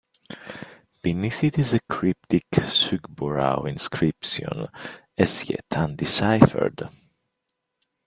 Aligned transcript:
Beneath 1.03 1.43
it 1.43 1.59
is 1.59 1.69
the 1.73 1.79
cryptic 1.87 2.47
Shugborough 2.55 3.67
inscription, 3.67 4.65
as 5.15 5.47
yet 5.47 5.63
undeciphered. 5.75 6.89